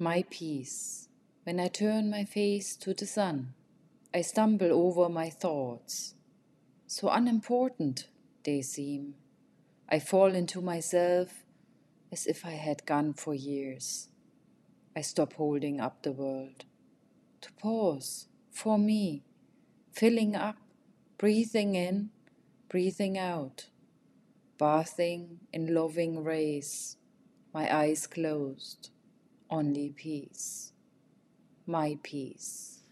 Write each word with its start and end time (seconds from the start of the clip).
My 0.00 0.24
peace. 0.30 1.08
When 1.42 1.58
I 1.58 1.66
turn 1.66 2.08
my 2.08 2.24
face 2.24 2.76
to 2.76 2.94
the 2.94 3.04
sun, 3.04 3.54
I 4.14 4.20
stumble 4.20 4.72
over 4.72 5.08
my 5.08 5.28
thoughts. 5.28 6.14
So 6.86 7.08
unimportant 7.08 8.06
they 8.44 8.62
seem. 8.62 9.14
I 9.88 9.98
fall 9.98 10.36
into 10.36 10.60
myself 10.60 11.42
as 12.12 12.28
if 12.28 12.46
I 12.46 12.52
had 12.52 12.86
gone 12.86 13.12
for 13.12 13.34
years. 13.34 14.08
I 14.94 15.00
stop 15.00 15.32
holding 15.32 15.80
up 15.80 16.04
the 16.04 16.12
world. 16.12 16.64
To 17.40 17.52
pause 17.54 18.28
for 18.52 18.78
me, 18.78 19.24
filling 19.90 20.36
up, 20.36 20.58
breathing 21.16 21.74
in, 21.74 22.10
breathing 22.68 23.18
out, 23.18 23.66
bathing 24.60 25.40
in 25.52 25.74
loving 25.74 26.22
rays, 26.22 26.98
my 27.52 27.74
eyes 27.74 28.06
closed, 28.06 28.90
only 29.50 29.90
peace, 29.90 30.72
my 31.66 31.98
peace. 32.02 32.82